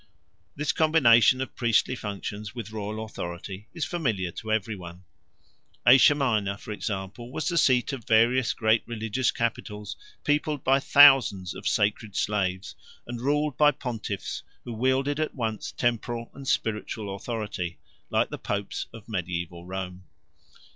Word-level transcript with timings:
This 0.55 0.71
combination 0.71 1.41
of 1.41 1.55
priestly 1.55 1.93
functions 1.95 2.55
with 2.55 2.71
royal 2.71 3.05
authority 3.05 3.67
is 3.71 3.85
familiar 3.85 4.31
to 4.31 4.51
every 4.51 4.75
one. 4.75 5.03
Asia 5.85 6.15
Minor, 6.15 6.57
for 6.57 6.71
example, 6.71 7.31
was 7.31 7.47
the 7.47 7.55
seat 7.55 7.93
of 7.93 8.05
various 8.05 8.51
great 8.53 8.81
religious 8.87 9.29
capitals 9.29 9.95
peopled 10.23 10.63
by 10.63 10.79
thousands 10.79 11.53
of 11.53 11.67
sacred 11.67 12.15
slaves, 12.15 12.73
and 13.05 13.21
ruled 13.21 13.55
by 13.59 13.69
pontiffs 13.69 14.41
who 14.63 14.73
wielded 14.73 15.19
at 15.19 15.35
once 15.35 15.71
temporal 15.71 16.31
and 16.33 16.47
spiritual 16.47 17.13
authority, 17.15 17.77
like 18.09 18.31
the 18.31 18.39
popes 18.39 18.87
of 18.91 19.07
mediaeval 19.07 19.67
Rome. 19.67 20.05